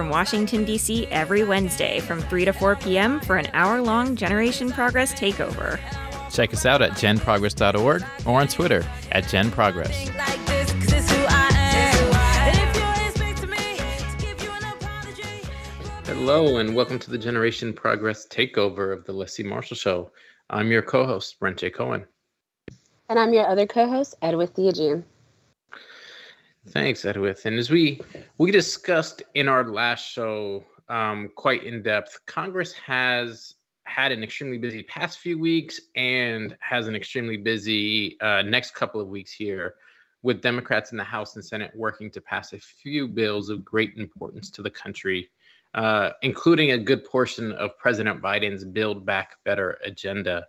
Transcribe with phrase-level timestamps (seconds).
[0.00, 1.06] From Washington, D.C.
[1.08, 3.20] every Wednesday from 3 to 4 p.m.
[3.20, 5.78] for an hour long Generation Progress takeover.
[6.32, 8.82] Check us out at genprogress.org or on Twitter
[9.12, 9.94] at genprogress.
[16.06, 20.12] Hello, and welcome to the Generation Progress takeover of the Leslie Marshall Show.
[20.48, 21.68] I'm your co host, Brent J.
[21.68, 22.06] Cohen.
[23.10, 25.04] And I'm your other co-host, Edwith Theogene.
[26.68, 27.46] Thanks, Edwith.
[27.46, 28.00] And as we
[28.38, 34.58] we discussed in our last show, um, quite in depth, Congress has had an extremely
[34.58, 39.74] busy past few weeks and has an extremely busy uh, next couple of weeks here,
[40.22, 43.96] with Democrats in the House and Senate working to pass a few bills of great
[43.96, 45.30] importance to the country,
[45.74, 50.46] uh, including a good portion of President Biden's Build Back Better agenda.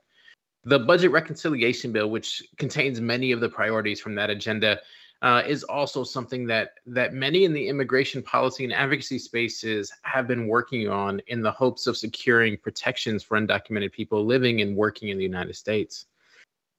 [0.65, 4.79] The budget reconciliation bill, which contains many of the priorities from that agenda,
[5.21, 10.27] uh, is also something that that many in the immigration policy and advocacy spaces have
[10.27, 15.09] been working on in the hopes of securing protections for undocumented people living and working
[15.09, 16.05] in the United States.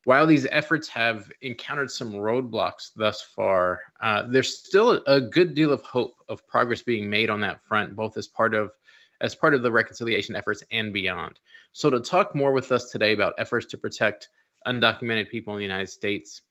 [0.04, 5.72] While these efforts have encountered some roadblocks thus far, uh, there's still a, good deal
[5.72, 8.72] of hope of progress being made on that front, both as part of
[9.20, 11.38] as part of the reconciliation efforts and beyond.
[11.72, 14.30] So, to talk more with us today about efforts to protect
[14.66, 16.42] undocumented people in the United States,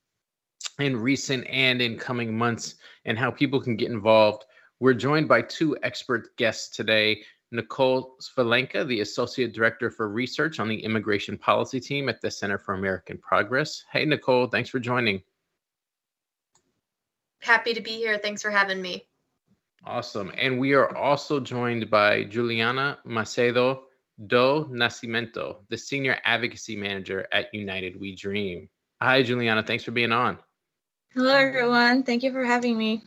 [0.81, 2.75] in recent and in coming months
[3.05, 4.45] and how people can get involved.
[4.80, 7.23] We're joined by two expert guests today.
[7.52, 12.58] Nicole Svajlenka, the Associate Director for Research on the Immigration Policy Team at the Center
[12.58, 13.83] for American Progress.
[13.91, 15.21] Hey, Nicole, thanks for joining.
[17.39, 18.17] Happy to be here.
[18.17, 19.08] Thanks for having me.
[19.86, 20.31] Awesome.
[20.37, 23.81] And we are also joined by Juliana Macedo
[24.27, 28.70] do Nascimento, the Senior Advocacy Manager at United We Dream.
[29.02, 29.64] Hi, Juliana.
[29.64, 30.37] Thanks for being on.
[31.14, 32.04] Hello, everyone.
[32.04, 33.04] Thank you for having me.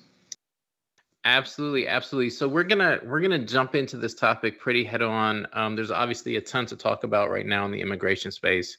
[1.25, 2.28] Absolutely, absolutely.
[2.28, 5.47] So we're gonna we're gonna jump into this topic pretty head on.
[5.54, 8.76] Um, there's obviously a ton to talk about right now in the immigration space.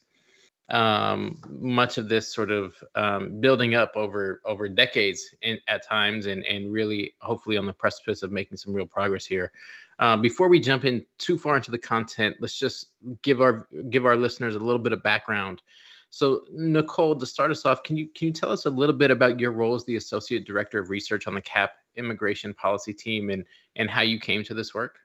[0.70, 6.26] Um, much of this sort of um, building up over over decades in, at times,
[6.26, 9.50] and and really hopefully on the precipice of making some real progress here.
[9.98, 12.90] Uh, before we jump in too far into the content, let's just
[13.22, 15.62] give our give our listeners a little bit of background
[16.10, 19.10] so, Nicole, to start us off, can you can you tell us a little bit
[19.10, 23.30] about your role as the associate director of research on the CAP immigration policy team
[23.30, 23.44] and
[23.76, 24.98] and how you came to this work?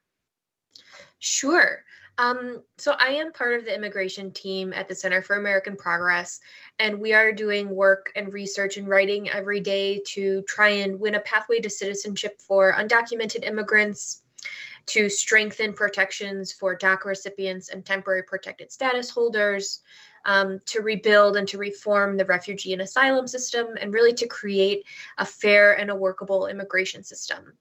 [1.19, 1.84] Sure.
[2.17, 6.39] Um, so I am part of the immigration team at the Center for American Progress,
[6.78, 11.16] and we are doing work and research and writing every day to try and win
[11.16, 14.21] a pathway to citizenship for undocumented immigrants,
[14.91, 19.79] to strengthen protections for DACA recipients and temporary protected status holders,
[20.25, 24.84] um, to rebuild and to reform the refugee and asylum system, and really to create
[25.18, 27.53] a fair and a workable immigration system.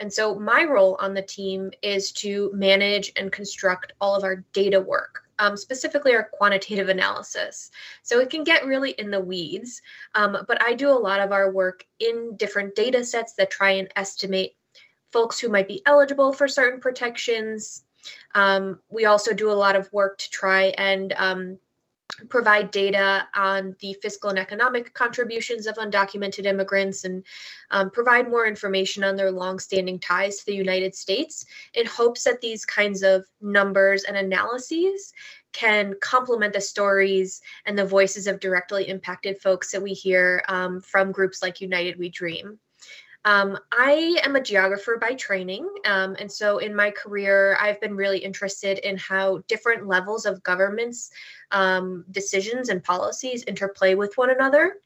[0.00, 4.36] And so, my role on the team is to manage and construct all of our
[4.54, 5.24] data work.
[5.40, 7.70] Um, specifically our quantitative analysis.
[8.02, 9.80] So it can get really in the weeds,
[10.16, 13.70] um, but I do a lot of our work in different data sets that try
[13.70, 14.56] and estimate
[15.12, 17.84] folks who might be eligible for certain protections.
[18.34, 21.58] Um, we also do a lot of work to try and um,
[22.28, 27.24] provide data on the fiscal and economic contributions of undocumented immigrants and
[27.70, 31.44] um, provide more information on their longstanding ties to the United States
[31.74, 35.12] in hopes that these kinds of numbers and analyses
[35.52, 40.80] can complement the stories and the voices of directly impacted folks that we hear um,
[40.80, 42.58] from groups like United We Dream.
[43.24, 45.68] Um, I am a geographer by training.
[45.84, 50.42] Um, and so in my career, I've been really interested in how different levels of
[50.42, 51.10] government's
[51.50, 54.76] um, decisions and policies interplay with one another.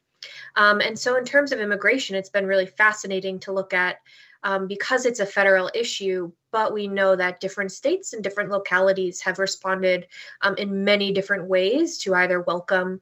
[0.55, 3.97] Um, and so, in terms of immigration, it's been really fascinating to look at
[4.43, 9.19] um, because it's a federal issue, but we know that different states and different localities
[9.19, 10.07] have responded
[10.41, 13.01] um, in many different ways to either welcome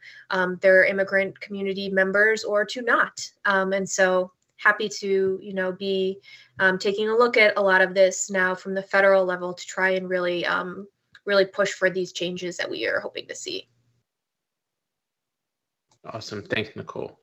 [0.62, 3.30] their immigrant community members or to not.
[3.46, 4.32] And so,
[4.62, 6.20] happy to you know be
[6.60, 9.66] um, taking a look at a lot of this now from the federal level to
[9.66, 10.88] try and really um,
[11.26, 13.68] really push for these changes that we are hoping to see.
[16.06, 16.44] Awesome.
[16.44, 17.20] Thanks, Nicole.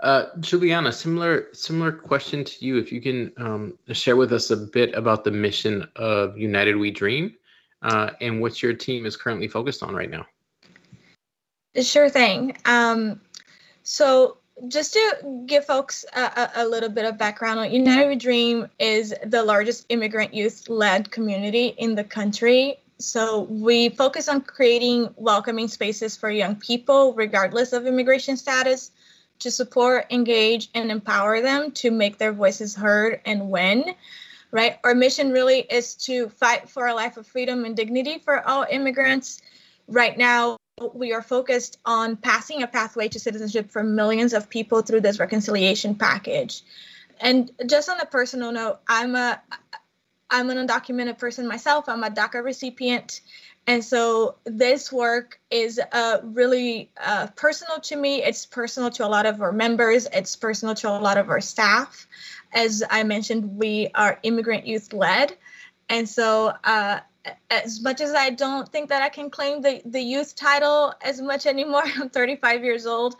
[0.00, 2.78] Uh, Juliana, similar similar question to you.
[2.78, 6.90] If you can um, share with us a bit about the mission of United We
[6.90, 7.34] Dream
[7.82, 10.26] uh, and what your team is currently focused on right now.
[11.80, 12.56] Sure thing.
[12.64, 13.20] Um,
[13.82, 14.38] so,
[14.68, 19.14] just to give folks a, a, little bit of background on United We Dream is
[19.24, 22.78] the largest immigrant youth-led community in the country.
[22.98, 28.90] So we focus on creating welcoming spaces for young people, regardless of immigration status,
[29.38, 33.94] to support, engage, and empower them to make their voices heard and win.
[34.50, 34.78] Right?
[34.84, 38.66] Our mission really is to fight for a life of freedom and dignity for all
[38.68, 39.40] immigrants.
[39.88, 40.58] Right now,
[40.94, 45.18] we are focused on passing a pathway to citizenship for millions of people through this
[45.18, 46.62] reconciliation package.
[47.20, 49.40] And just on a personal note, I'm a
[50.30, 51.88] I'm an undocumented person myself.
[51.88, 53.20] I'm a DACA recipient.
[53.66, 58.22] And so this work is uh, really uh, personal to me.
[58.22, 60.06] It's personal to a lot of our members.
[60.12, 62.06] It's personal to a lot of our staff.
[62.52, 65.36] As I mentioned, we are immigrant youth led.
[65.88, 67.00] And so, uh,
[67.50, 71.20] as much as I don't think that I can claim the, the youth title as
[71.20, 73.16] much anymore, I'm 35 years old.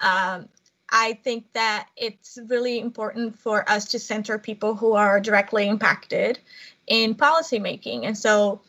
[0.00, 0.48] Um,
[0.92, 6.40] I think that it's really important for us to center people who are directly impacted
[6.86, 8.06] in policymaking.
[8.06, 8.62] And so,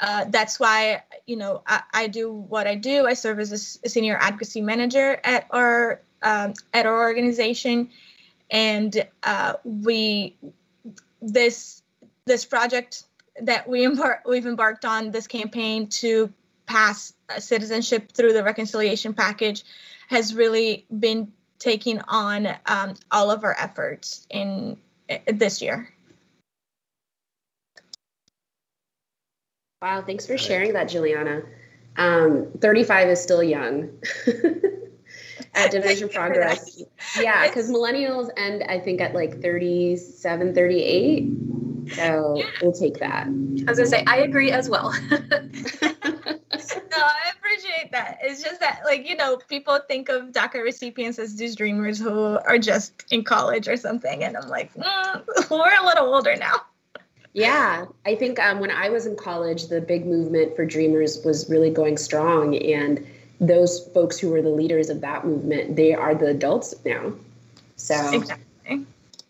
[0.00, 3.06] uh, that's why you know I, I, do what I do.
[3.06, 7.90] I serve as a, a senior advocacy manager at our um, at our organization,
[8.50, 10.36] and uh, we
[11.20, 11.82] this
[12.24, 13.04] this project
[13.42, 16.32] that we embar- we've embarked on this campaign to
[16.66, 19.64] pass citizenship through the reconciliation package
[20.08, 24.76] has really been taking on um, all of our efforts in
[25.08, 25.88] uh, this year.
[29.82, 31.42] Wow, thanks for sharing that, Juliana.
[31.96, 33.90] Um, 35 is still young
[35.54, 36.82] at Division Progress.
[37.18, 41.49] Yeah, because millennials end, I think, at like 37, 38.
[41.94, 42.46] So yeah.
[42.62, 43.26] we'll take that.
[43.26, 44.94] I was going to say, I agree as well.
[45.10, 45.18] no,
[45.82, 48.18] I appreciate that.
[48.22, 52.38] It's just that, like, you know, people think of DACA recipients as these dreamers who
[52.46, 54.22] are just in college or something.
[54.22, 56.62] And I'm like, mm, we're a little older now.
[57.32, 61.48] Yeah, I think um, when I was in college, the big movement for Dreamers was
[61.48, 63.06] really going strong, and
[63.40, 67.12] those folks who were the leaders of that movement, they are the adults now.
[67.76, 68.44] So exactly.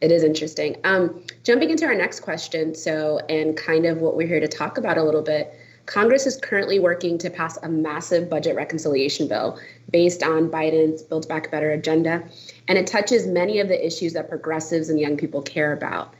[0.00, 0.76] It is interesting.
[0.84, 4.78] Um, jumping into our next question, so and kind of what we're here to talk
[4.78, 5.54] about a little bit.
[5.86, 9.58] Congress is currently working to pass a massive budget reconciliation bill
[9.90, 12.22] based on Biden's Build Back Better agenda,
[12.68, 16.14] and it touches many of the issues that progressives and young people care about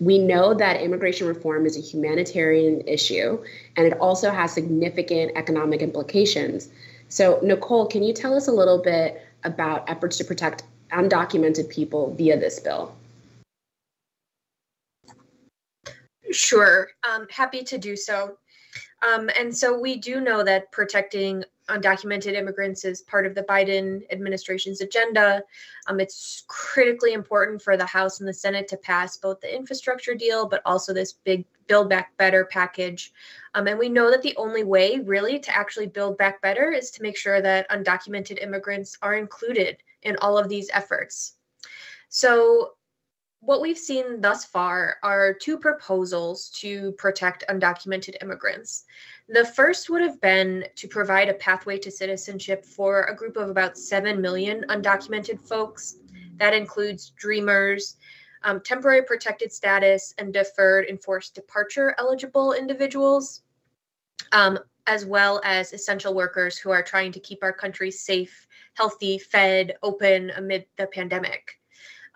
[0.00, 3.38] we know that immigration reform is a humanitarian issue
[3.76, 6.70] and it also has significant economic implications.
[7.08, 12.14] So, Nicole, can you tell us a little bit about efforts to protect undocumented people
[12.14, 12.94] via this bill?
[16.30, 18.36] Sure, um, happy to do so.
[19.02, 24.02] Um, and so we do know that protecting undocumented immigrants is part of the Biden
[24.12, 25.42] administration's agenda.
[25.86, 30.14] Um, it's critically important for the House and the Senate to pass both the infrastructure
[30.14, 33.12] deal, but also this big Build Back Better package.
[33.54, 36.90] Um, and we know that the only way, really, to actually build back better is
[36.92, 41.34] to make sure that undocumented immigrants are included in all of these efforts.
[42.08, 42.72] So,
[43.40, 48.84] what we've seen thus far are two proposals to protect undocumented immigrants.
[49.28, 53.48] The first would have been to provide a pathway to citizenship for a group of
[53.48, 55.96] about 7 million undocumented folks.
[56.36, 57.96] That includes dreamers,
[58.44, 63.42] um, temporary protected status, and deferred enforced departure eligible individuals,
[64.32, 69.18] um, as well as essential workers who are trying to keep our country safe, healthy,
[69.18, 71.59] fed, open amid the pandemic.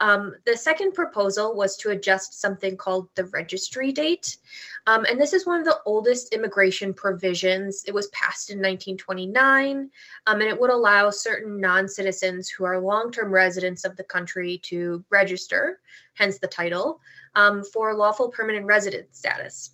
[0.01, 4.39] Um, the second proposal was to adjust something called the registry date.
[4.87, 7.85] Um, and this is one of the oldest immigration provisions.
[7.87, 9.91] It was passed in 1929,
[10.27, 14.05] um, and it would allow certain non citizens who are long term residents of the
[14.05, 15.81] country to register,
[16.15, 17.01] hence the title,
[17.35, 19.71] um, for lawful permanent resident status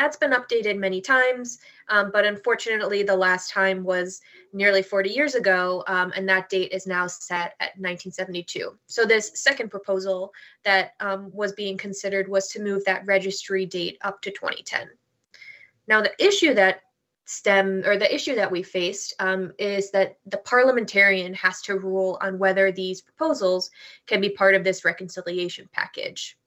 [0.00, 4.22] that's been updated many times, um, but unfortunately, the last time was
[4.54, 8.78] nearly 40 years ago, um, and that date is now set at 1972.
[8.86, 10.32] So, this second proposal
[10.64, 14.88] that um, was being considered was to move that registry date up to 2010.
[15.86, 16.80] Now, the issue that
[17.26, 22.18] stem or the issue that we faced um, is that the parliamentarian has to rule
[22.22, 23.70] on whether these proposals
[24.06, 26.38] can be part of this reconciliation package.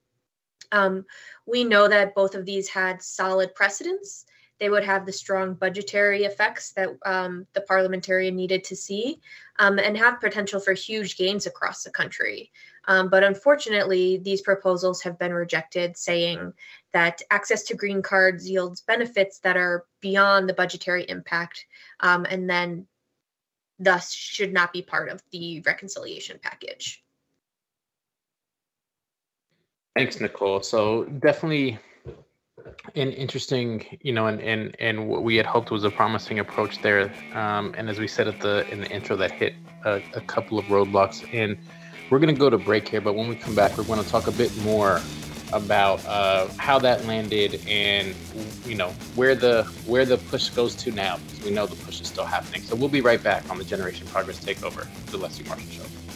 [0.74, 1.06] Um,
[1.46, 4.26] we know that both of these had solid precedents.
[4.60, 9.20] they would have the strong budgetary effects that um, the parliamentarian needed to see
[9.58, 12.52] um, and have potential for huge gains across the country.
[12.86, 16.52] Um, but unfortunately, these proposals have been rejected, saying
[16.92, 21.66] that access to green cards yields benefits that are beyond the budgetary impact
[22.00, 22.86] um, and then
[23.78, 27.03] thus should not be part of the reconciliation package.
[29.94, 30.60] Thanks, Nicole.
[30.62, 31.78] So definitely
[32.96, 36.82] an interesting, you know, and and and what we had hoped was a promising approach
[36.82, 37.12] there.
[37.32, 40.58] Um, and as we said at the in the intro, that hit a, a couple
[40.58, 41.26] of roadblocks.
[41.32, 41.56] And
[42.10, 44.08] we're going to go to break here, but when we come back, we're going to
[44.08, 45.00] talk a bit more
[45.52, 48.14] about uh, how that landed and
[48.66, 52.00] you know where the where the push goes to now because we know the push
[52.00, 52.60] is still happening.
[52.62, 56.13] So we'll be right back on the Generation Progress Takeover, the Leslie Marshall Show.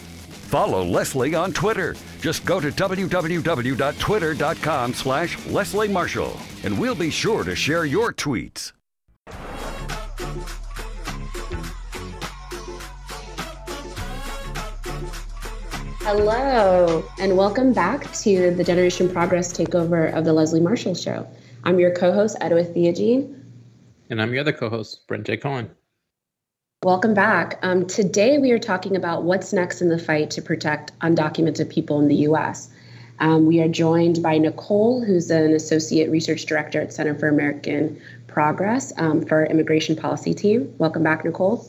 [0.49, 1.95] Follow Leslie on Twitter.
[2.21, 8.73] Just go to www.twitter.com slash Leslie Marshall, and we'll be sure to share your tweets.
[16.00, 21.28] Hello, and welcome back to the Generation Progress takeover of the Leslie Marshall Show.
[21.64, 23.38] I'm your co host, Edwith Theogene.
[24.09, 25.37] And I'm your other co host, Brent J.
[25.37, 25.71] Cohen.
[26.85, 27.58] Welcome back.
[27.62, 31.99] Um, today, we are talking about what's next in the fight to protect undocumented people
[31.99, 32.70] in the U.S.
[33.18, 38.00] Um, we are joined by Nicole, who's an associate research director at Center for American
[38.28, 40.73] Progress um, for our immigration policy team.
[40.78, 41.68] Welcome back, Nicole.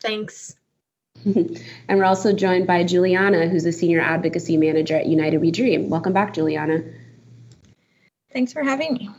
[0.00, 0.56] Thanks.
[1.24, 5.90] and we're also joined by Juliana, who's a senior advocacy manager at United We Dream.
[5.90, 6.82] Welcome back, Juliana.
[8.32, 9.10] Thanks for having me.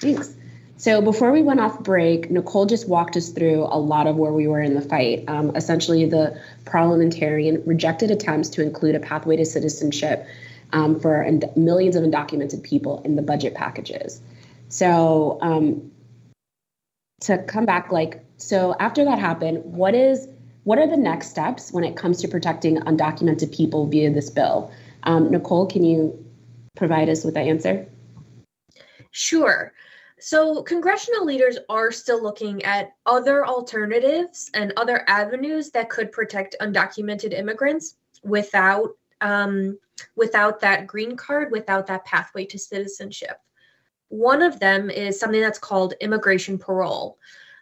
[0.00, 0.34] Thanks.
[0.80, 4.32] So before we went off break, Nicole just walked us through a lot of where
[4.32, 5.24] we were in the fight.
[5.28, 10.26] Um, essentially, the parliamentarian rejected attempts to include a pathway to citizenship
[10.72, 14.22] um, for und- millions of undocumented people in the budget packages.
[14.70, 15.90] So um,
[17.24, 20.28] to come back, like, so after that happened, what is
[20.64, 24.72] what are the next steps when it comes to protecting undocumented people via this bill?
[25.02, 26.24] Um, Nicole, can you
[26.74, 27.86] provide us with that answer?
[29.10, 29.74] Sure.
[30.20, 36.56] So, congressional leaders are still looking at other alternatives and other avenues that could protect
[36.60, 39.78] undocumented immigrants without um,
[40.16, 43.38] without that green card, without that pathway to citizenship.
[44.08, 47.18] One of them is something that's called immigration parole.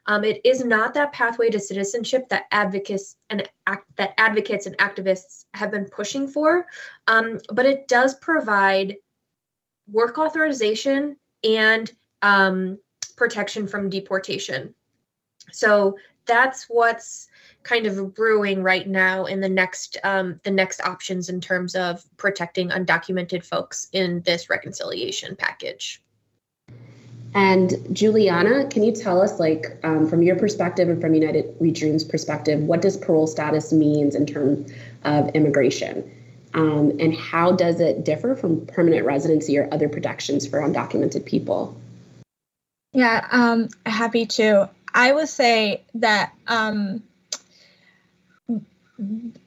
[0.07, 4.77] Um, it is not that pathway to citizenship that advocates and act, that advocates and
[4.79, 6.67] activists have been pushing for,
[7.07, 8.97] um, but it does provide
[9.91, 12.79] work authorization and um,
[13.17, 14.75] protection from deportation.
[15.53, 15.97] So
[16.27, 17.29] that's what's
[17.63, 22.05] kind of brewing right now in the next um, the next options in terms of
[22.17, 26.03] protecting undocumented folks in this reconciliation package.
[27.35, 31.71] And Juliana, can you tell us, like, um, from your perspective and from United We
[31.71, 34.73] Dream's perspective, what does parole status means in terms
[35.05, 36.11] of immigration?
[36.55, 41.79] Um, and how does it differ from permanent residency or other protections for undocumented people?
[42.99, 44.69] Yeah, um, happy to.
[44.93, 47.05] I would say that um,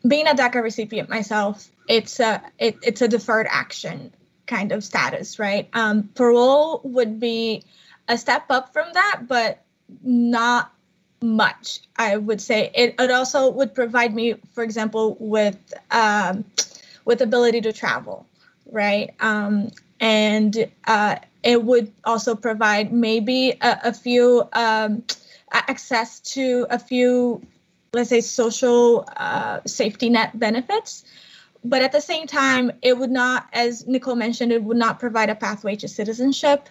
[0.08, 4.14] being a DACA recipient myself, it's a it, it's a deferred action
[4.48, 5.68] kind of status, right?
[5.74, 7.66] Um, parole would be
[8.08, 9.62] a step up from that, but
[10.02, 10.72] not
[11.22, 11.82] much.
[11.98, 12.96] I would say it.
[12.98, 16.46] It also would provide me, for example, with um,
[17.04, 18.26] with ability to travel,
[18.66, 19.14] right?
[19.20, 25.04] Um, and uh, it would also provide maybe a, a few um,
[25.52, 27.42] access to a few,
[27.94, 31.06] let's say, social uh, safety net benefits.
[31.64, 35.30] But at the same time, it would not, as Nicole mentioned, it would not provide
[35.30, 36.68] a pathway to citizenship.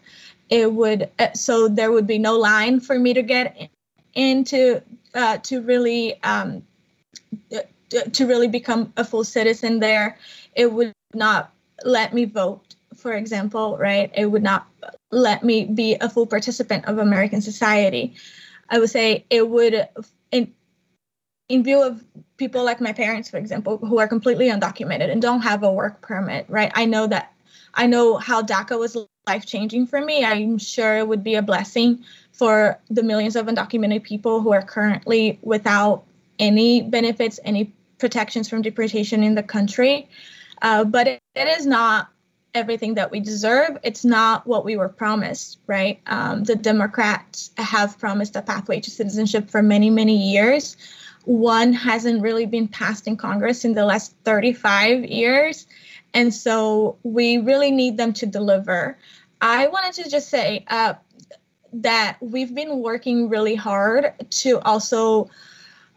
[0.48, 3.70] It would, uh, so there would be no line for me to get
[4.14, 4.82] into
[5.14, 6.64] uh, to really um,
[7.90, 10.18] to really become a full citizen there.
[10.56, 11.52] It would not
[11.84, 14.66] let me vote for example, right, it would not
[15.10, 18.14] let me be a full participant of American society.
[18.68, 19.88] I would say it would,
[20.30, 20.54] in,
[21.48, 22.04] in view of
[22.36, 26.00] people like my parents, for example, who are completely undocumented and don't have a work
[26.00, 26.70] permit, right?
[26.74, 27.32] I know that
[27.74, 30.24] I know how DACA was life changing for me.
[30.24, 34.62] I'm sure it would be a blessing for the millions of undocumented people who are
[34.62, 36.04] currently without
[36.38, 40.08] any benefits, any protections from deportation in the country.
[40.62, 42.08] Uh, but it, it is not
[42.54, 43.78] everything that we deserve.
[43.82, 46.00] It's not what we were promised, right?
[46.06, 50.76] Um, the Democrats have promised a pathway to citizenship for many, many years.
[51.24, 55.66] One hasn't really been passed in Congress in the last 35 years.
[56.14, 58.98] And so we really need them to deliver.
[59.40, 60.94] I wanted to just say uh,
[61.72, 65.30] that we've been working really hard to also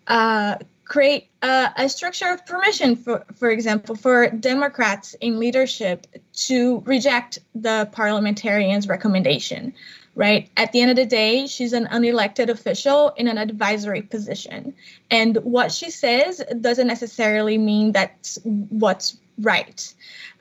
[0.08, 6.80] uh, create a, a, structure of permission, for, for example, for Democrats in leadership to
[6.82, 9.74] reject the parliamentarian's recommendation,
[10.16, 10.50] right?
[10.58, 14.74] At the end of the day, she's an unelected official in an advisory position.
[15.10, 19.94] And what she says doesn't necessarily mean that's what's right.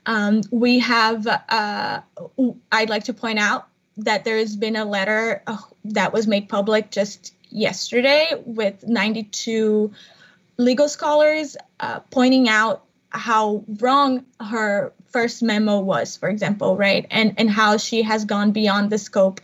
[0.06, 2.00] Um, we have, uh,
[2.72, 6.49] I'd like to point out that there has been a letter uh, that was made
[6.49, 9.92] public just yesterday with 92
[10.64, 17.07] legal scholars uh, pointing out how wrong her first memo was, for example, right?
[17.11, 19.40] And, and how she has gone beyond the scope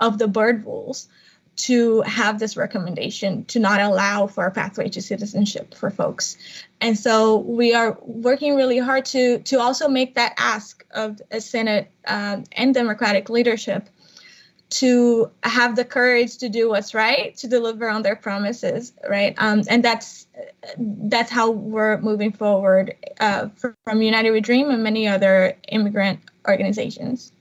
[0.00, 1.08] of the Byrd rules
[1.54, 6.36] to have this recommendation to not allow for a pathway to citizenship for folks.
[6.80, 11.40] And so we are working really hard to, to also make that ask of a
[11.40, 13.88] Senate um, and Democratic leadership
[14.72, 19.34] to have the courage to do what's right to deliver on their promises right?
[19.36, 20.26] Um, and that's
[20.78, 23.48] that's how we're moving forward uh,
[23.84, 27.32] from united we dream and many other immigrant organizations.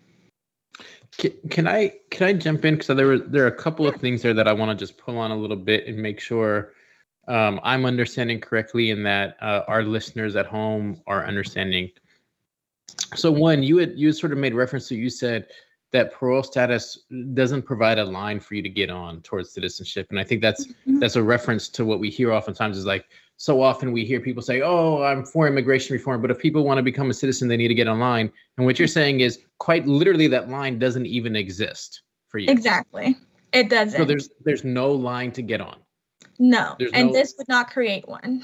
[1.17, 2.75] Can, can i can i jump in?
[2.75, 4.97] Because there were there are a couple of things there that i want to just
[4.97, 6.73] pull on a little bit and make sure
[7.29, 11.89] um, i'm understanding correctly and that uh, our listeners at home are understanding.
[13.15, 15.47] So one you had you sort of made reference to you said
[15.91, 16.99] that parole status
[17.33, 20.07] doesn't provide a line for you to get on towards citizenship.
[20.09, 20.99] And i think that's mm-hmm.
[20.99, 23.05] that's a reference to what we hear oftentimes is like
[23.37, 26.77] so often we hear people say oh i'm for immigration reform but if people want
[26.77, 28.31] to become a citizen they need to get online.
[28.57, 32.49] And what you're saying is quite literally that line doesn't even exist for you.
[32.49, 33.17] Exactly.
[33.53, 33.99] It doesn't.
[33.99, 35.77] So there's there's no line to get on.
[36.39, 36.75] No.
[36.79, 38.43] There's and no, this would not create one.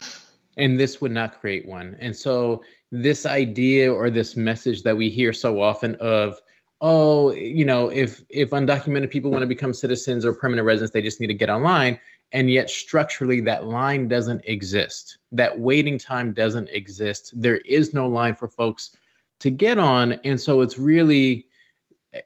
[0.57, 1.95] And this would not create one.
[1.99, 6.39] And so this idea or this message that we hear so often of
[6.81, 11.01] oh, you know, if if undocumented people want to become citizens or permanent residents, they
[11.01, 11.99] just need to get online.
[12.33, 15.17] And yet, structurally, that line doesn't exist.
[15.31, 17.33] That waiting time doesn't exist.
[17.35, 18.97] There is no line for folks
[19.39, 21.47] to get on, and so it's really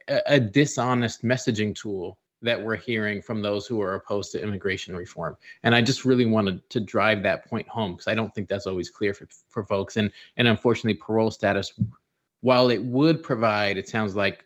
[0.07, 4.95] a, a dishonest messaging tool that we're hearing from those who are opposed to immigration
[4.95, 5.37] reform.
[5.63, 8.65] And I just really wanted to drive that point home because I don't think that's
[8.65, 9.97] always clear for, for folks.
[9.97, 11.73] And and unfortunately, parole status
[12.41, 14.45] while it would provide, it sounds like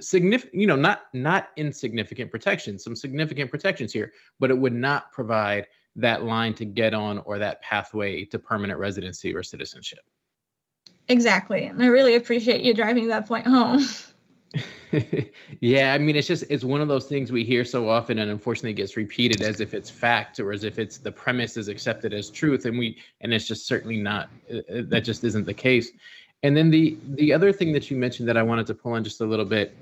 [0.00, 5.12] significant, you know, not not insignificant protection, some significant protections here, but it would not
[5.12, 10.00] provide that line to get on or that pathway to permanent residency or citizenship.
[11.08, 11.64] Exactly.
[11.64, 13.86] And I really appreciate you driving that point home.
[15.60, 18.30] yeah, I mean, it's just it's one of those things we hear so often, and
[18.30, 22.12] unfortunately gets repeated as if it's fact or as if it's the premise is accepted
[22.12, 24.28] as truth, and we and it's just certainly not.
[24.52, 25.90] Uh, uh, that just isn't the case.
[26.42, 29.04] And then the the other thing that you mentioned that I wanted to pull on
[29.04, 29.76] just a little bit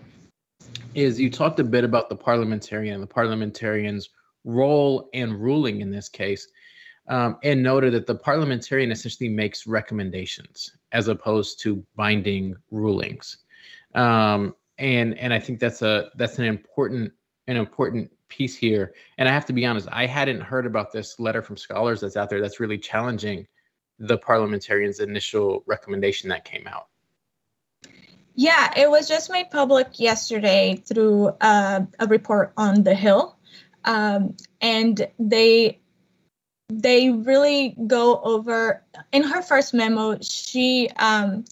[0.95, 4.11] is you talked a bit about the parliamentarian and the parliamentarian's
[4.45, 6.49] role and ruling in this case,
[7.09, 13.39] um, and noted that the parliamentarian essentially makes recommendations as opposed to binding rulings.
[13.95, 17.13] Um, and and I think that's a that's an important
[17.47, 18.95] an important piece here.
[19.19, 22.17] And I have to be honest, I hadn't heard about this letter from scholars that's
[22.17, 23.47] out there that's really challenging
[24.01, 26.89] the parliamentarian's initial recommendation that came out?
[28.35, 33.37] Yeah, it was just made public yesterday through uh, a report on the Hill,
[33.85, 35.79] um, and they
[36.71, 38.83] they really go over.
[39.13, 41.45] In her first memo, she um,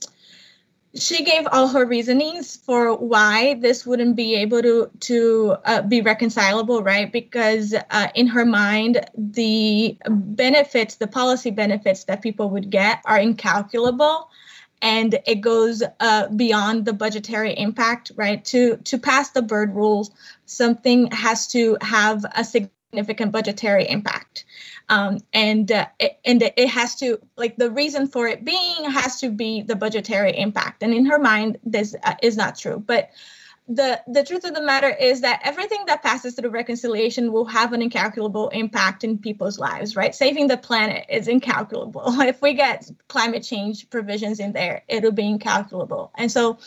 [0.95, 6.01] she gave all her reasonings for why this wouldn't be able to to uh, be
[6.01, 7.13] reconcilable right?
[7.13, 13.19] Because uh, in her mind the benefits the policy benefits that people would get are
[13.19, 14.31] incalculable
[14.81, 18.45] and it goes uh, beyond the budgetary impact right?
[18.47, 20.11] To to pass the Byrd rules
[20.47, 24.47] something has to have a significant budgetary impact
[24.89, 29.21] um, and uh, it, and it has to like the reason for it being has
[29.21, 30.83] to be the budgetary impact.
[30.83, 32.83] And in her mind this uh, is not true.
[32.85, 33.11] But
[33.69, 37.75] the the truth of the matter is that everything that passes through reconciliation will have
[37.75, 40.15] an incalculable impact in people's lives right?
[40.15, 42.03] Saving the planet is incalculable.
[42.21, 46.13] If we get climate change provisions in there it'll be incalculable.
[46.17, 46.59] And so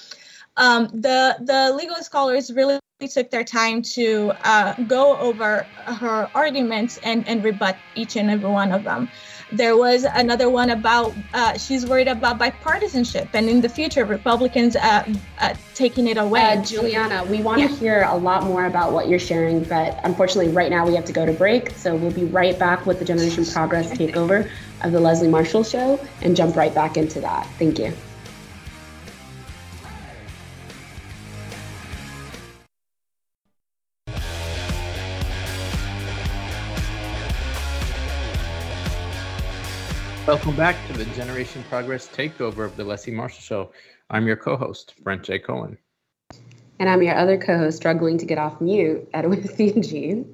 [0.58, 6.98] um, the the legal scholars really took their time to uh, go over her arguments
[6.98, 9.10] and, and rebut each and every one of them.
[9.52, 14.76] There was another one about uh, she's worried about bipartisanship and in the future Republicans
[14.76, 16.42] uh, uh taking it away.
[16.42, 17.76] Uh, Juliana, we want to yeah.
[17.76, 21.14] hear a lot more about what you're sharing, but unfortunately, right now we have to
[21.14, 21.72] go to break.
[21.72, 24.50] So we'll be right back with the Generation Progress takeover
[24.82, 27.46] of the Leslie Marshall Show and jump right back into that.
[27.58, 27.94] Thank you.
[40.32, 43.72] Welcome back to the Generation Progress takeover of the Leslie Marshall Show.
[44.10, 45.40] I'm your co-host, Brent J.
[45.40, 45.78] Cohen.
[46.80, 50.26] And I'm your other co-host, struggling to get off mute, Edwith Theogene.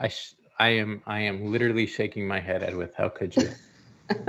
[0.00, 2.94] I sh- I am I am literally shaking my head, Edwith.
[2.96, 3.50] How could you?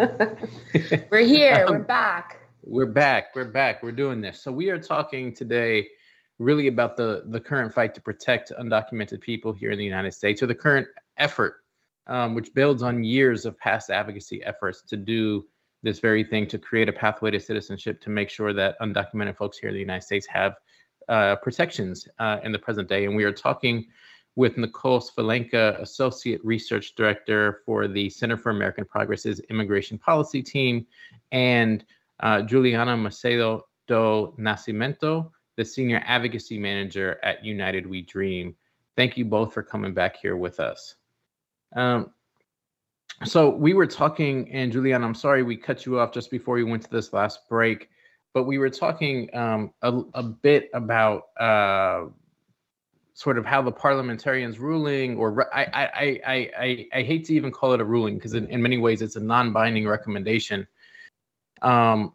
[1.09, 1.65] we're here.
[1.65, 2.39] Um, we're back.
[2.65, 3.33] We're back.
[3.33, 3.81] We're back.
[3.81, 4.41] We're doing this.
[4.41, 5.87] So we are talking today
[6.39, 10.43] really about the the current fight to protect undocumented people here in the United States,
[10.43, 11.58] or the current effort,
[12.09, 15.45] um, which builds on years of past advocacy efforts to do
[15.81, 19.57] this very thing to create a pathway to citizenship to make sure that undocumented folks
[19.57, 20.55] here in the United States have
[21.07, 23.05] uh, protections uh, in the present day.
[23.05, 23.85] And we are talking
[24.35, 30.85] with Nicole Svajlenka, Associate Research Director for the Center for American Progress's Immigration Policy Team,
[31.31, 31.85] and
[32.21, 38.55] uh, Juliana Macedo do Nascimento, the Senior Advocacy Manager at United We Dream.
[38.95, 40.95] Thank you both for coming back here with us.
[41.75, 42.11] Um,
[43.25, 46.63] so we were talking, and Juliana, I'm sorry we cut you off just before we
[46.63, 47.89] went to this last break,
[48.33, 52.05] but we were talking um, a, a, bit about uh,
[53.13, 57.51] sort of how the parliamentarians ruling, or I, I, I, I, I hate to even
[57.51, 60.65] call it a ruling because in, in many ways it's a non-binding recommendation,
[61.61, 62.13] um,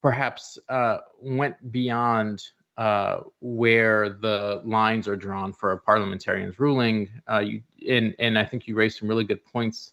[0.00, 2.40] perhaps uh, went beyond
[2.76, 7.08] uh, where the lines are drawn for a parliamentarian's ruling.
[7.30, 9.92] Uh, you, and, and I think you raised some really good points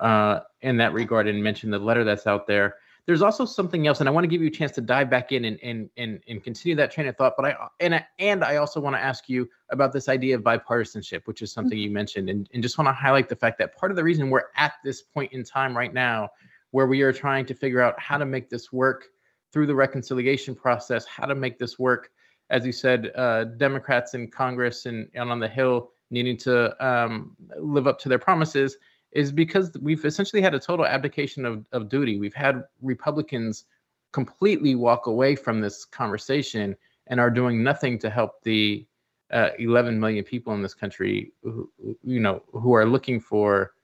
[0.00, 2.76] uh, in that regard and mentioned the letter that's out there.
[3.06, 5.30] There's also something else, and I want to give you a chance to dive back
[5.30, 7.34] in and and and, and continue that train of thought.
[7.36, 10.42] But I and I, and I also want to ask you about this idea of
[10.42, 13.76] bipartisanship, which is something you mentioned, and, and just want to highlight the fact that
[13.76, 16.30] part of the reason we're at this point in time right now,
[16.70, 19.08] where we are trying to figure out how to make this work
[19.54, 22.10] through the reconciliation process, how to make this work,
[22.50, 27.36] as you said, uh, Democrats in Congress and, and on the Hill needing to um,
[27.56, 28.76] live up to their promises
[29.12, 32.18] is because we've essentially had a total abdication of, of duty.
[32.18, 33.66] We've had Republicans
[34.12, 36.74] completely walk away from this conversation
[37.06, 38.84] and are doing nothing to help the
[39.32, 41.70] uh, 11 million people in this country who,
[42.02, 43.74] you know who are looking for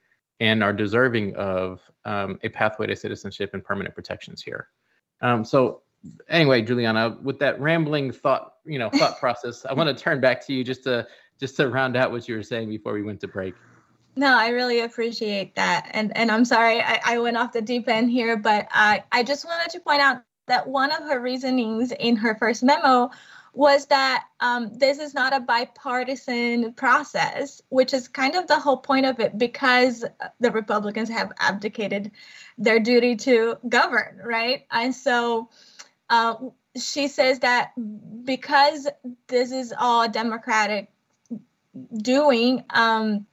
[0.41, 4.69] and are deserving of um, a pathway to citizenship and permanent protections here.
[5.21, 5.83] Um, so
[6.29, 10.45] anyway, Juliana, with that rambling thought, you know, thought process, I want to turn back
[10.47, 11.07] to you just to
[11.39, 13.55] just to round out what you were saying before we went to break.
[14.17, 15.89] No, I really appreciate that.
[15.93, 19.23] And and I'm sorry I, I went off the deep end here, but I, I
[19.23, 23.11] just wanted to point out that one of her reasonings in her first memo
[23.53, 28.77] was that um, this is not a bipartisan process, which is kind of the whole
[28.77, 30.05] point of it because
[30.39, 32.13] the Republicans have abdicated
[32.59, 34.67] their duty to govern, right?
[34.71, 35.49] And so
[36.09, 36.35] uh,
[36.77, 37.73] she says that
[38.25, 38.89] because
[39.27, 40.91] this is all Democratic
[41.93, 43.27] doing, um,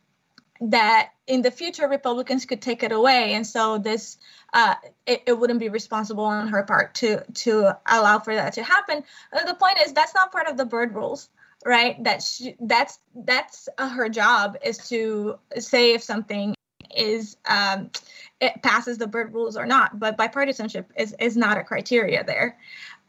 [0.61, 4.17] that in the future Republicans could take it away, and so this
[4.53, 8.63] uh, it, it, wouldn't be responsible on her part to to allow for that to
[8.63, 9.03] happen.
[9.33, 11.29] Uh, the point is that's not part of the Byrd rules,
[11.65, 12.01] right?
[12.03, 16.55] That she, that's that's uh, her job is to say if something
[16.95, 17.91] is um,
[18.39, 19.99] it passes the Byrd rules or not.
[19.99, 22.57] But bipartisanship is is not a criteria there,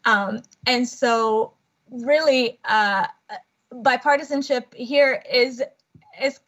[0.04, 1.54] um, and so
[1.90, 3.06] really uh,
[3.72, 5.62] bipartisanship here is
[6.20, 6.40] is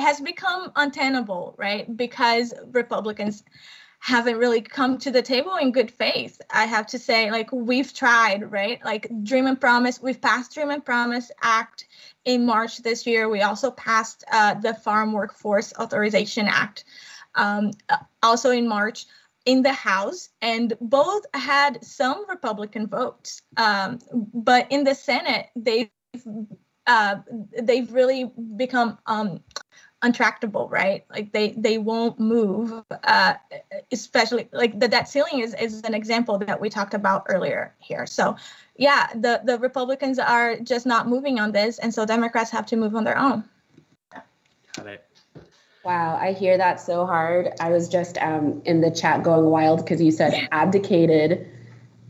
[0.00, 1.96] has become untenable, right?
[1.96, 3.44] Because Republicans
[4.00, 6.40] haven't really come to the table in good faith.
[6.50, 8.82] I have to say, like we've tried, right?
[8.82, 11.86] Like Dream and Promise, we've passed Dream and Promise Act
[12.24, 13.28] in March this year.
[13.28, 16.84] We also passed uh, the Farm Workforce Authorization Act,
[17.34, 17.72] um,
[18.22, 19.04] also in March
[19.44, 23.42] in the House, and both had some Republican votes.
[23.58, 25.90] Um, but in the Senate, they've
[26.86, 27.16] uh,
[27.62, 29.40] they've really become um,
[30.02, 31.04] untractable right?
[31.10, 33.34] Like they they won't move uh
[33.92, 38.06] especially like the debt ceiling is is an example that we talked about earlier here.
[38.06, 38.36] So
[38.76, 42.76] yeah the the republicans are just not moving on this and so democrats have to
[42.76, 43.44] move on their own.
[44.76, 45.04] Got it.
[45.84, 47.50] Wow i hear that so hard.
[47.60, 51.46] I was just um in the chat going wild because you said abdicated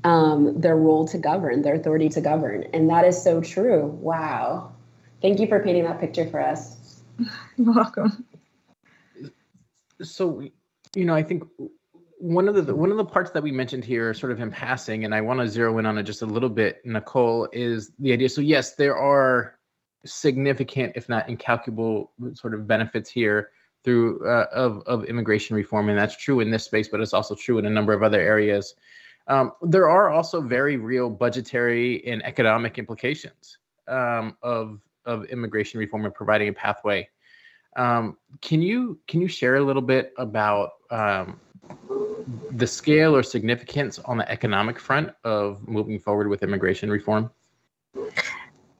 [0.05, 3.87] um their role to govern their authority to govern and that is so true.
[3.87, 4.73] Wow.
[5.23, 6.77] Thank you for painting that picture for us.
[6.79, 6.80] You're
[7.59, 8.25] welcome.
[10.03, 10.43] So,
[10.95, 11.45] you know, I think
[12.19, 15.05] one of the one of the parts that we mentioned here, sort of in passing,
[15.05, 18.13] and I want to zero in on it just a little bit, Nicole, is the
[18.13, 18.29] idea.
[18.29, 19.59] So, yes, there are
[20.05, 23.51] significant, if not incalculable, sort of benefits here
[23.85, 27.35] through uh, of of immigration reform, and that's true in this space, but it's also
[27.35, 28.75] true in a number of other areas.
[29.27, 34.81] Um, there are also very real budgetary and economic implications um, of
[35.11, 37.09] of immigration reform and providing a pathway.
[37.77, 41.39] Um, can you can you share a little bit about um,
[42.53, 47.31] the scale or significance on the economic front of moving forward with immigration reform?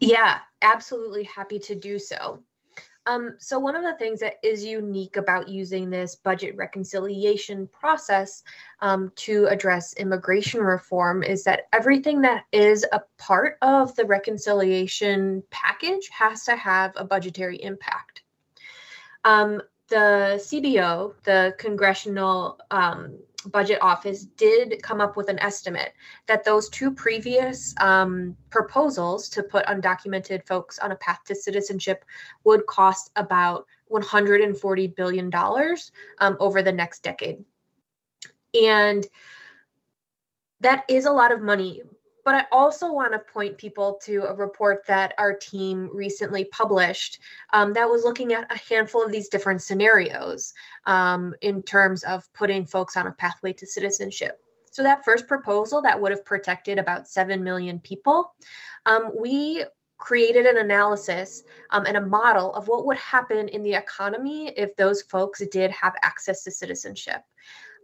[0.01, 2.43] Yeah, absolutely happy to do so.
[3.11, 8.45] Um, so one of the things that is unique about using this budget reconciliation process
[8.83, 15.43] um, to address immigration reform is that everything that is a part of the reconciliation
[15.51, 18.23] package has to have a budgetary impact.
[19.25, 25.93] Um, the CBO, the Congressional um, budget office did come up with an estimate
[26.27, 32.05] that those two previous um, proposals to put undocumented folks on a path to citizenship
[32.45, 37.45] would cost about 140 billion dollars um, over the next decade.
[38.55, 39.07] And
[40.61, 41.83] that is a lot of money
[42.31, 47.19] but I also want to point people to a report that our team recently published
[47.53, 50.55] um, that was looking at a handful of these different scenarios
[50.87, 54.41] um, in terms of putting folks on a pathway to citizenship.
[54.71, 58.33] So, that first proposal that would have protected about 7 million people,
[58.87, 59.65] um, we
[59.99, 64.77] created an analysis um, and a model of what would happen in the economy if
[64.77, 67.23] those folks did have access to citizenship.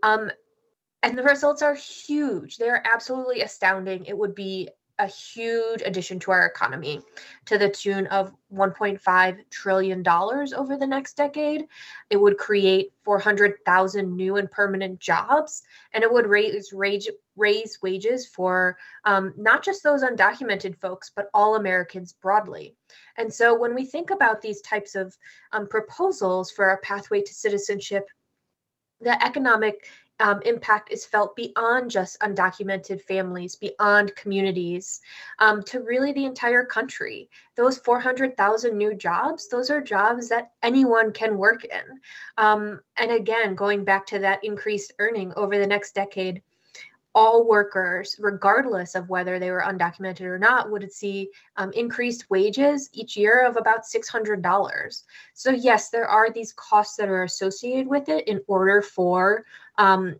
[0.05, 0.31] Um,
[1.03, 2.57] and the results are huge.
[2.57, 4.07] They're absolutely astounding.
[4.07, 7.03] It would be a huge addition to our economy
[7.45, 11.67] to the tune of 1.5 trillion dollars over the next decade.
[12.09, 18.27] It would create 400,000 new and permanent jobs, and it would raise raise, raise wages
[18.27, 22.75] for um, not just those undocumented folks, but all Americans broadly.
[23.19, 25.17] And so, when we think about these types of
[25.53, 28.09] um, proposals for a pathway to citizenship,
[29.01, 29.89] the economic
[30.21, 35.01] um, impact is felt beyond just undocumented families, beyond communities,
[35.39, 37.29] um, to really the entire country.
[37.55, 42.01] Those 400,000 new jobs, those are jobs that anyone can work in.
[42.39, 46.43] Um, and again, going back to that increased earning over the next decade,
[47.17, 52.91] all workers, regardless of whether they were undocumented or not, would see um, increased wages
[52.93, 55.03] each year of about $600.
[55.33, 59.47] So, yes, there are these costs that are associated with it in order for
[59.79, 60.17] um,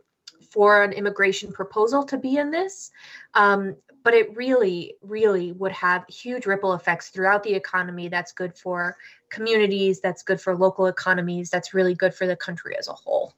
[0.51, 2.91] for an immigration proposal to be in this.
[3.35, 8.09] Um, but it really, really would have huge ripple effects throughout the economy.
[8.09, 8.97] That's good for
[9.29, 13.35] communities, that's good for local economies, that's really good for the country as a whole.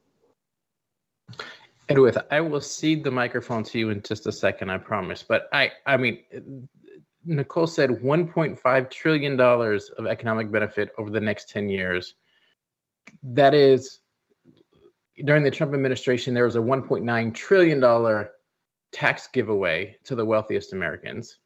[1.89, 5.23] Edwith, I will cede the microphone to you in just a second, I promise.
[5.23, 6.23] But I, I mean,
[7.25, 12.15] Nicole said 1.5 trillion dollars of economic benefit over the next 10 years.
[13.23, 14.01] That is,
[15.25, 18.33] during the Trump administration, there was a 1.9 trillion dollar
[18.93, 21.39] tax giveaway to the wealthiest Americans.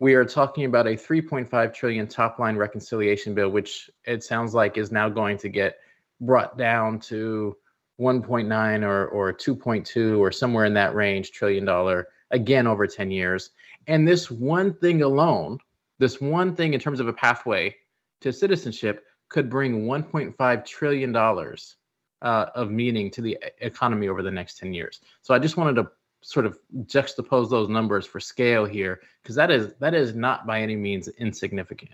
[0.00, 4.76] We are talking about a 3.5 trillion top line reconciliation bill, which it sounds like
[4.76, 5.76] is now going to get
[6.20, 7.56] brought down to
[8.00, 13.50] 1.9 or or 2.2 or somewhere in that range trillion dollar again over 10 years.
[13.86, 15.58] And this one thing alone,
[15.98, 17.74] this one thing in terms of a pathway
[18.20, 21.76] to citizenship could bring 1.5 trillion dollars
[22.22, 25.00] uh, of meaning to the economy over the next 10 years.
[25.22, 25.90] So I just wanted to
[26.22, 30.60] sort of juxtapose those numbers for scale here because that is that is not by
[30.60, 31.92] any means insignificant.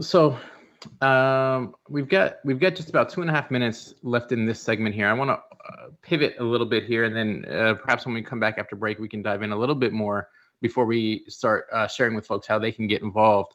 [0.00, 0.38] So
[1.00, 4.60] um, we've got we've got just about two and a half minutes left in this
[4.60, 5.08] segment here.
[5.08, 8.22] I want to uh, pivot a little bit here, and then uh, perhaps when we
[8.22, 10.28] come back after break, we can dive in a little bit more
[10.60, 13.54] before we start uh, sharing with folks how they can get involved.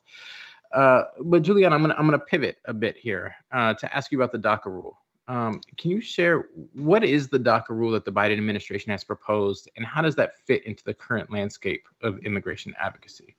[0.74, 4.22] Uh, but Julian, I'm gonna I'm gonna pivot a bit here uh, to ask you
[4.22, 4.98] about the DACA rule.
[5.28, 9.70] Um, can you share what is the DACA rule that the Biden administration has proposed,
[9.76, 13.36] and how does that fit into the current landscape of immigration advocacy?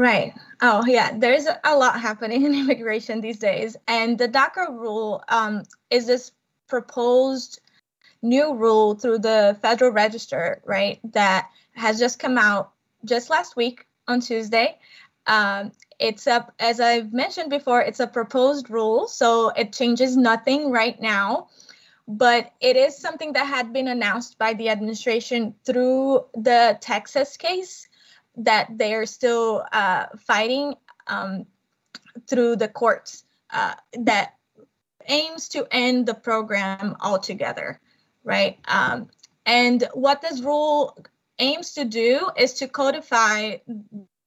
[0.00, 0.32] Right.
[0.62, 1.12] Oh, yeah.
[1.14, 3.76] There's a lot happening in immigration these days.
[3.86, 6.32] And the DACA rule um, is this
[6.68, 7.60] proposed
[8.22, 12.72] new rule through the Federal Register, right, that has just come out
[13.04, 14.78] just last week on Tuesday.
[15.26, 20.70] Um, it's a, as I've mentioned before, it's a proposed rule, so it changes nothing
[20.70, 21.48] right now.
[22.08, 27.86] But it is something that had been announced by the administration through the Texas case
[28.36, 30.74] that they're still uh, fighting
[31.06, 31.46] um,
[32.26, 34.34] through the courts uh, that
[35.08, 37.80] aims to end the program altogether,
[38.24, 38.58] right?
[38.68, 39.08] Um,
[39.46, 40.96] and what this rule
[41.38, 43.56] aims to do is to codify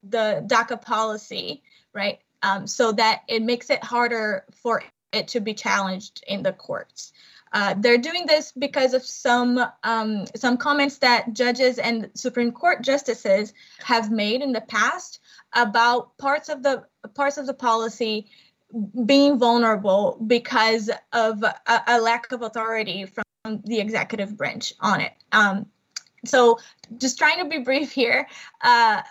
[0.04, 1.64] the DACA policy,
[1.94, 2.20] right?
[2.42, 7.14] Um, so that it makes it harder for it to be challenged in the courts.
[7.54, 12.82] Uh, they're doing this because of some um, some comments that judges and Supreme Court
[12.82, 15.20] justices have made in the past
[15.54, 18.28] about parts of the parts of the policy
[19.06, 25.14] being vulnerable because of a, a, lack of authority from the executive branch on it.
[25.32, 25.68] Um,
[26.26, 26.58] so
[26.98, 28.28] just trying to be brief here.
[28.62, 29.04] Uh,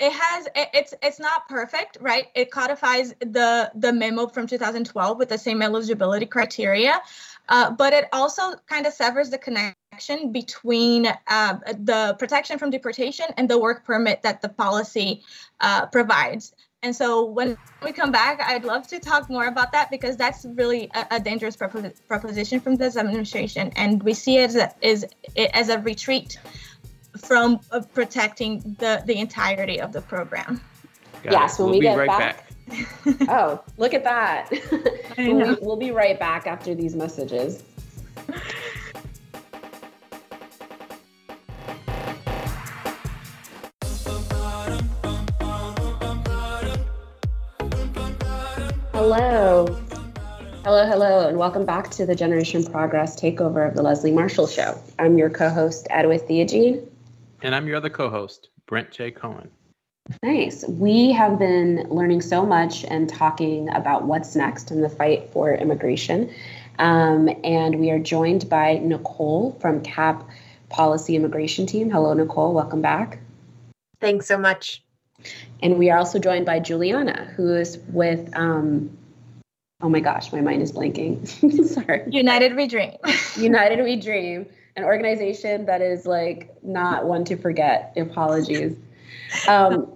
[0.00, 2.26] it has it, it's it's not perfect right?
[2.34, 7.00] It codifies the the memo from 2012 with the same eligibility criteria
[7.48, 13.26] uh, but it also kind of severs the connection between uh, the protection from deportation
[13.36, 15.22] and the work permit that the policy
[15.60, 16.54] uh, provides.
[16.82, 20.44] And so when we come back, I'd love to talk more about that because that's
[20.44, 25.04] really a, a dangerous proposition from this administration, and we see it as a, as,
[25.54, 26.38] as a retreat
[27.24, 30.60] from uh, protecting the the entirety of the program.
[31.22, 31.62] Got yes, it.
[31.62, 32.48] when we'll we get right back.
[32.68, 33.28] back.
[33.28, 34.50] oh, look at that!
[35.18, 37.62] we'll, we'll be right back after these messages.
[48.92, 49.66] Hello.
[50.64, 54.80] Hello, hello, and welcome back to the Generation Progress takeover of the Leslie Marshall Show.
[54.98, 56.88] I'm your co host, Edwith Theogene.
[57.44, 59.10] And I'm your other co host, Brent J.
[59.10, 59.50] Cohen.
[60.22, 60.64] Nice.
[60.66, 65.54] We have been learning so much and talking about what's next in the fight for
[65.54, 66.32] immigration.
[66.78, 70.26] Um, and we are joined by Nicole from CAP
[70.70, 71.90] Policy Immigration Team.
[71.90, 72.54] Hello, Nicole.
[72.54, 73.18] Welcome back.
[74.00, 74.82] Thanks so much.
[75.62, 78.96] And we are also joined by Juliana, who is with, um,
[79.82, 81.28] oh my gosh, my mind is blanking.
[81.66, 82.04] Sorry.
[82.08, 82.92] United We Dream.
[83.36, 87.92] United We Dream, an organization that is like not one to forget.
[87.96, 88.76] Apologies.
[89.48, 89.92] Um,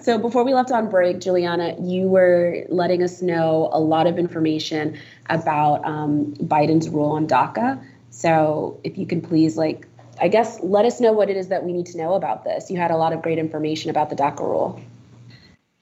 [0.00, 4.18] so before we left on break, Juliana, you were letting us know a lot of
[4.18, 7.82] information about um, Biden's rule on DACA.
[8.10, 9.86] So if you can please like
[10.20, 12.70] I guess let us know what it is that we need to know about this.
[12.70, 14.80] You had a lot of great information about the DACA rule.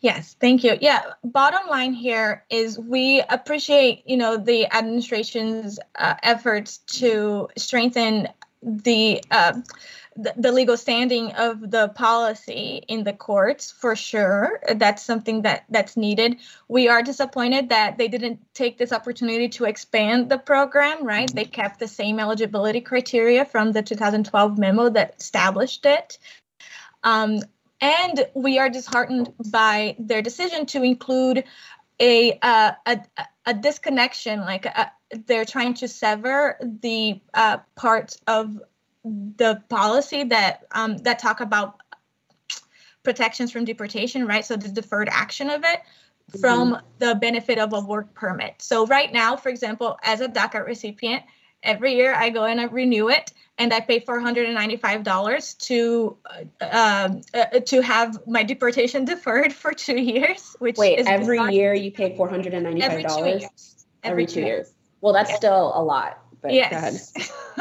[0.00, 0.78] Yes, thank you.
[0.80, 8.28] Yeah, bottom line here is we appreciate, you know, the administration's uh, efforts to strengthen
[8.62, 9.60] the uh,
[10.16, 15.96] the, legal standing of the policy in the courts for sure that's something that that's
[15.96, 16.36] needed.
[16.66, 21.32] We are disappointed that they didn't take this opportunity to expand the program right?
[21.32, 26.18] They kept the same eligibility criteria from the 2012 memo that established it.
[27.04, 27.40] Um,
[27.80, 31.44] and we are disheartened by their decision to include
[32.00, 33.00] a uh, a,
[33.48, 34.86] a disconnection like a, uh,
[35.26, 38.60] they're trying to sever the uh, parts of
[39.04, 41.80] the policy that um, that talk about
[43.02, 44.44] protections from deportation, right?
[44.44, 45.80] So the deferred action of it
[46.42, 46.86] from mm-hmm.
[46.98, 48.56] the benefit of a work permit.
[48.58, 51.22] So right now, for example, as a DACA recipient,
[51.62, 55.02] every year I go and I renew it, and I pay four hundred and ninety-five
[55.02, 56.16] dollars to
[56.60, 60.56] uh, uh, to have my deportation deferred for two years.
[60.58, 63.26] Which wait, every year you pay four hundred and ninety-five dollars.
[63.26, 63.48] Every, every,
[64.04, 64.48] every two years.
[64.48, 64.74] years.
[65.00, 65.36] Well, that's yeah.
[65.36, 66.18] still a lot.
[66.40, 67.12] But yes.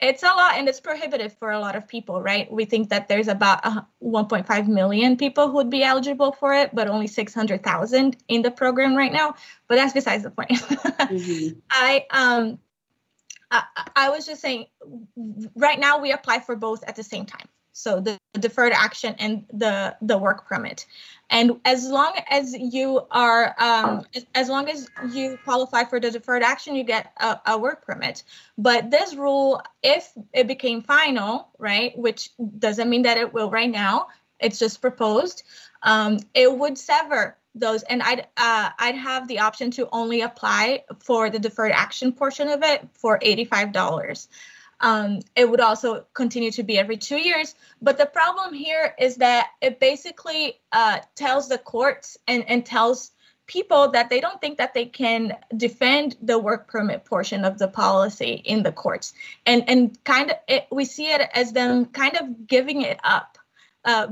[0.00, 3.08] it's a lot and it's prohibitive for a lot of people right we think that
[3.08, 3.62] there's about
[4.02, 8.94] 1.5 million people who would be eligible for it but only 600000 in the program
[8.94, 9.34] right now
[9.68, 11.58] but that's besides the point mm-hmm.
[11.70, 12.58] i um
[13.76, 14.66] I, I was just saying
[15.54, 17.48] right now we apply for both at the same time.
[17.72, 20.86] So the, deferred action and the the work permit.
[21.30, 26.42] And as long as you are um, as long as you qualify for the deferred
[26.42, 28.24] action you get a, a, work permit.
[28.58, 33.70] But this rule if it became final right which doesn't mean that it will right
[33.70, 35.42] now it's just proposed
[35.82, 40.84] um, it would sever those and i'd uh, i'd have the option to only apply
[41.00, 44.28] for the deferred action portion of it for $85
[44.80, 47.54] um, it would also continue to be every two years.
[47.80, 53.12] But the problem here is that it basically uh, tells the courts and, and tells
[53.46, 57.68] people that they don't think that they can defend the work permit portion of the
[57.68, 62.16] policy in the courts and and kind of it, we see it as them kind
[62.16, 63.38] of giving it up
[63.84, 64.08] uh,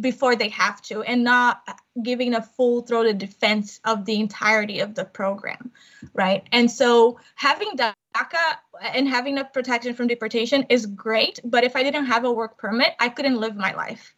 [0.00, 1.62] before they have to and not
[2.02, 5.70] giving a full-throated defense of the entirety of the program
[6.14, 11.76] right and so having DACA and having a protection from deportation is great, but if
[11.76, 14.14] I didn't have a work permit, I couldn't live my life.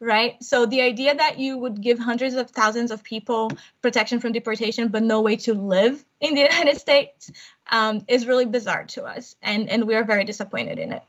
[0.00, 0.42] Right.
[0.42, 4.88] So the idea that you would give hundreds of thousands of people protection from deportation,
[4.88, 7.30] but no way to live in the United States
[7.70, 9.36] um, is really bizarre to us.
[9.40, 11.02] And, and we are very disappointed in it.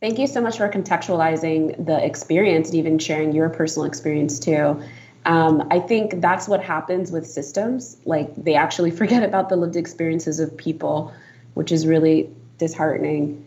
[0.00, 4.82] Thank you so much for contextualizing the experience and even sharing your personal experience too.
[5.24, 7.96] Um, I think that's what happens with systems.
[8.04, 11.12] Like they actually forget about the lived experiences of people,
[11.54, 13.46] which is really disheartening.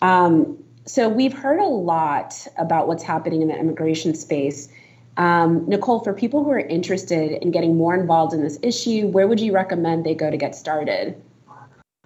[0.00, 4.68] Um, so we've heard a lot about what's happening in the immigration space.
[5.16, 9.26] Um, Nicole, for people who are interested in getting more involved in this issue, where
[9.26, 11.20] would you recommend they go to get started?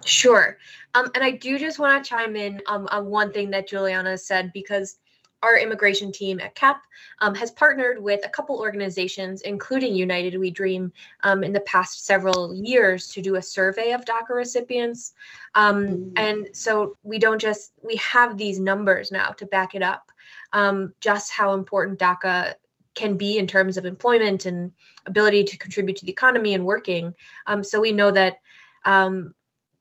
[0.05, 0.57] Sure.
[0.93, 4.17] Um, and I do just want to chime in um, on one thing that Juliana
[4.17, 4.97] said because
[5.43, 6.81] our immigration team at CAP
[7.19, 10.91] um, has partnered with a couple organizations, including United We Dream,
[11.23, 15.13] um, in the past several years to do a survey of DACA recipients.
[15.53, 16.09] Um, mm-hmm.
[16.15, 20.11] And so we don't just, we have these numbers now to back it up,
[20.53, 22.53] um, just how important DACA
[22.95, 24.71] can be in terms of employment and
[25.07, 27.13] ability to contribute to the economy and working.
[27.47, 28.37] Um, so we know that
[28.85, 29.33] um,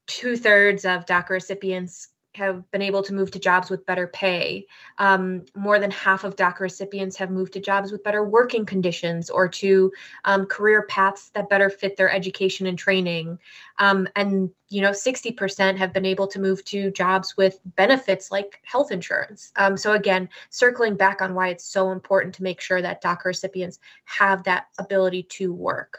[0.06, 4.66] two thirds of DACA recipients have been able to move to jobs with better pay.
[4.98, 9.28] Um, more than half of DACA recipients have moved to jobs with better working conditions
[9.28, 9.92] or to
[10.24, 13.38] um, career paths that better fit their education and training.
[13.78, 18.60] Um, and you know, 60% have been able to move to jobs with benefits like
[18.64, 19.52] health insurance.
[19.56, 23.26] Um, so again, circling back on why it's so important to make sure that DACA
[23.26, 25.98] recipients have that ability to work.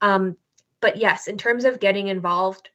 [0.00, 0.36] Um,
[0.80, 2.70] but yes, in terms of getting involved,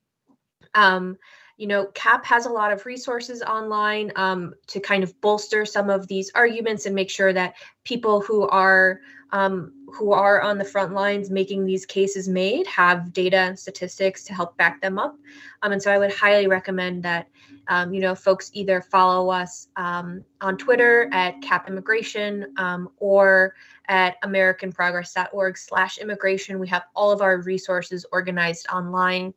[0.75, 1.17] um,
[1.59, 5.89] you know, CAP has a lot of resources online um, to kind of bolster some
[5.89, 9.01] of these arguments and make sure that people who are
[9.31, 14.23] um, who are on the front lines making these cases made have data and statistics
[14.23, 15.17] to help back them up.
[15.61, 17.27] Um, and so I would highly recommend that
[17.67, 23.53] um, you know folks either follow us um, on Twitter at CAP Immigration um, or
[23.89, 26.57] at AmericanProgress.org slash immigration.
[26.57, 29.33] We have all of our resources organized online.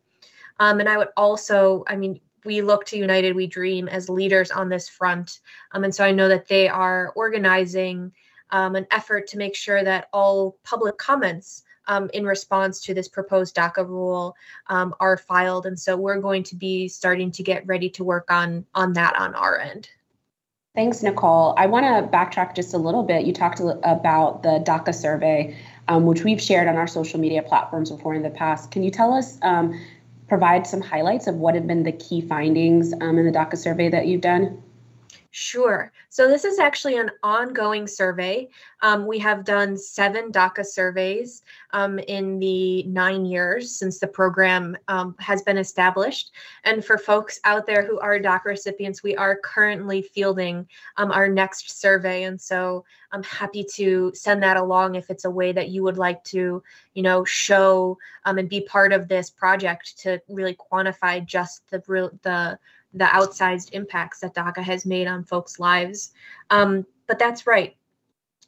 [0.61, 4.51] Um, and I would also, I mean, we look to United We Dream as leaders
[4.51, 5.41] on this front.
[5.73, 8.13] Um, and so I know that they are organizing
[8.51, 13.09] um, an effort to make sure that all public comments um, in response to this
[13.09, 14.37] proposed DACA rule
[14.69, 15.67] um, are filed.
[15.67, 19.17] And so we're going to be starting to get ready to work on, on that
[19.17, 19.89] on our end.
[20.75, 21.55] Thanks, Nicole.
[21.59, 23.27] I want to backtrack just a little bit.
[23.27, 25.55] You talked about the DACA survey,
[25.89, 28.71] um, which we've shared on our social media platforms before in the past.
[28.71, 29.79] Can you tell us um,
[30.33, 33.91] provide some highlights of what have been the key findings um, in the DACA survey
[33.91, 34.63] that you've done?
[35.35, 35.91] Sure.
[36.11, 38.51] So this is actually an ongoing survey.
[38.83, 44.77] Um, we have done seven DACA surveys um, in the nine years since the program
[44.89, 46.33] um, has been established.
[46.65, 50.69] And for folks out there who are DACA recipients, we are currently fielding
[50.99, 52.25] um, our next survey.
[52.25, 55.97] And so I'm happy to send that along if it's a way that you would
[55.97, 56.63] like to,
[56.93, 61.79] you know, show um, and be part of this project to really quantify just the
[62.23, 62.59] the
[62.95, 66.13] the outsized impacts that DACA has made on folks' lives.
[66.51, 67.77] Um, but that's right.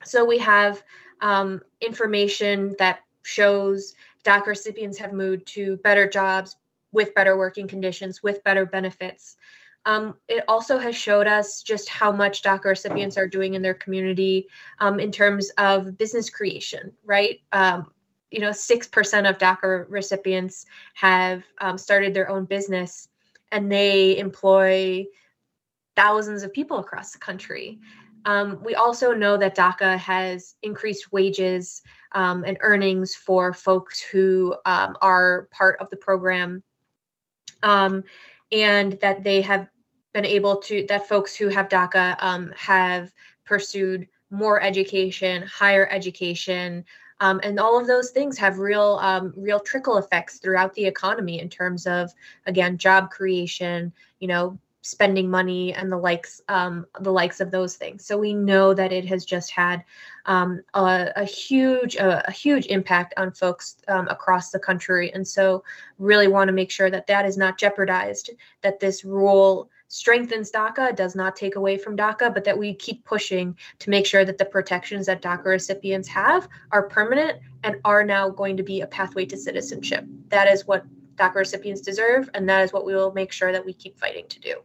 [0.04, 0.82] So we have
[1.20, 6.56] um, information that shows DACA recipients have moved to better jobs
[6.92, 9.36] with better working conditions, with better benefits.
[9.86, 13.74] Um, it also has showed us just how much DACA recipients are doing in their
[13.74, 17.40] community um, in terms of business creation, right?
[17.52, 17.90] Um,
[18.30, 23.08] you know, 6% of DACA recipients have um, started their own business
[23.54, 25.06] and they employ
[25.94, 27.78] thousands of people across the country.
[28.24, 31.80] Um, we also know that DACA has increased wages
[32.12, 36.64] um, and earnings for folks who um, are part of the program,
[37.62, 38.02] um,
[38.50, 39.68] and that they have
[40.12, 43.12] been able to, that folks who have DACA um, have
[43.44, 46.84] pursued more education, higher education,
[47.20, 51.40] um, and all of those things have real um, real trickle effects throughout the economy
[51.40, 52.12] in terms of
[52.46, 57.74] again job creation you know spending money and the likes um, the likes of those
[57.74, 58.04] things.
[58.04, 59.82] So we know that it has just had
[60.26, 65.10] um, a, a, huge a, a, huge impact on folks um, across the country.
[65.14, 65.64] And so
[65.98, 70.96] really want to make sure that that is not jeopardized that this rule strengthens DACA,
[70.96, 74.38] does not take away from DACA, but that we keep pushing to make sure that
[74.38, 78.88] the protections that DACA recipients have are permanent and are now going to be a
[78.88, 80.04] pathway to citizenship.
[80.30, 80.84] That is what
[81.14, 84.26] DACA recipients deserve, and that is what we will make sure that we keep fighting
[84.30, 84.56] to do.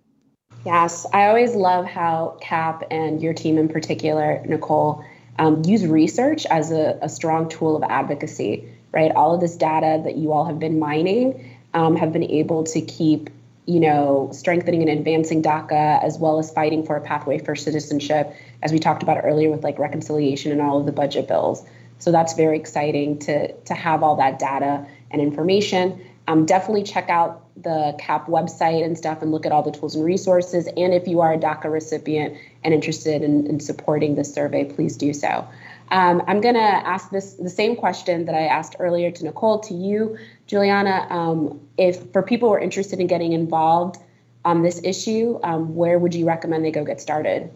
[0.66, 5.06] Yes, I always love how CAP and your team in particular, Nicole,
[5.38, 9.12] um, use research as a, a, strong tool of advocacy, right?
[9.12, 12.82] All of this data that you all have been mining um, have been able to
[12.82, 13.30] keep
[13.70, 18.36] you know, strengthening and advancing DACA, as well as fighting for a pathway for citizenship,
[18.64, 21.64] as we talked about earlier with like reconciliation and all of the budget bills.
[22.00, 26.02] So that's very exciting to to have all that data and information.
[26.28, 29.96] Um, definitely check out the CAP website and stuff and look at all the tools
[29.96, 30.68] and resources.
[30.76, 34.98] And if you are a DACA recipient and interested in, in supporting this survey, please
[34.98, 35.48] do so.
[35.92, 39.60] Um, I'm going to ask this the same question that I asked earlier to Nicole
[39.62, 41.08] to you, Juliana.
[41.10, 43.98] Um, if for people who are interested in getting involved
[44.46, 47.52] on this issue, um, where would you recommend they go get started?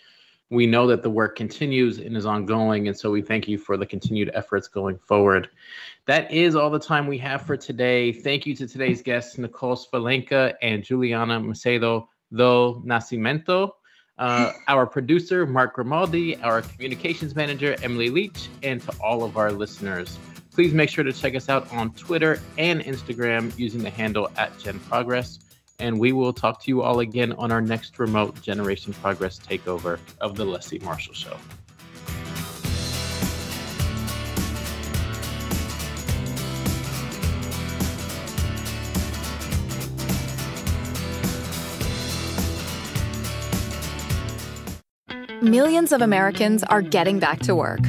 [0.51, 2.89] we know that the work continues and is ongoing.
[2.89, 5.49] And so we thank you for the continued efforts going forward.
[6.07, 8.13] That is all the time we have for today.
[8.13, 13.73] Thank you to today's guests, Nicole Svajlenka and Juliana Macedo do Nascimento.
[14.19, 19.51] Uh, our producer, Mark Grimaldi, our communications manager, Emily Leach, and to all of our
[19.51, 20.19] listeners.
[20.53, 24.59] Please make sure to check us out on Twitter and Instagram using the handle at
[24.59, 25.39] Gen Progress
[25.81, 29.99] and we will talk to you all again on our next remote Generation Progress takeover
[30.21, 31.37] of the Leslie Marshall Show.
[45.43, 47.81] Millions of Americans are getting back to work.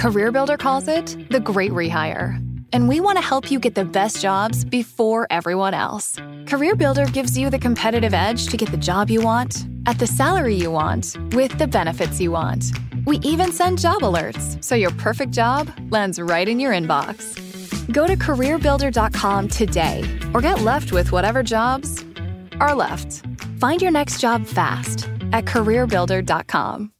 [0.00, 2.42] CareerBuilder calls it the great rehire
[2.72, 6.14] and we want to help you get the best jobs before everyone else.
[6.46, 10.54] CareerBuilder gives you the competitive edge to get the job you want, at the salary
[10.54, 12.64] you want, with the benefits you want.
[13.04, 17.36] We even send job alerts, so your perfect job lands right in your inbox.
[17.92, 22.06] Go to careerbuilder.com today or get left with whatever jobs
[22.58, 23.22] are left.
[23.58, 26.92] Find your next job fast at careerbuilder.com.